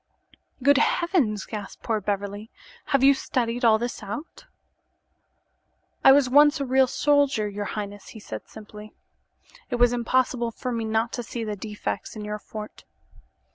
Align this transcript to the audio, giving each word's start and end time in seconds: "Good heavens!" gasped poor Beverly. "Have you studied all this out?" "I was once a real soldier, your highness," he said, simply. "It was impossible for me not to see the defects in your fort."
"Good 0.63 0.79
heavens!" 0.79 1.45
gasped 1.45 1.83
poor 1.83 2.01
Beverly. 2.01 2.49
"Have 2.85 3.03
you 3.03 3.13
studied 3.13 3.63
all 3.63 3.77
this 3.77 4.01
out?" 4.01 4.45
"I 6.03 6.11
was 6.11 6.27
once 6.27 6.59
a 6.59 6.65
real 6.65 6.87
soldier, 6.87 7.47
your 7.47 7.65
highness," 7.77 8.07
he 8.07 8.19
said, 8.19 8.47
simply. 8.47 8.95
"It 9.69 9.75
was 9.75 9.93
impossible 9.93 10.49
for 10.49 10.71
me 10.71 10.85
not 10.85 11.11
to 11.13 11.21
see 11.21 11.43
the 11.43 11.55
defects 11.55 12.15
in 12.15 12.25
your 12.25 12.39
fort." 12.39 12.83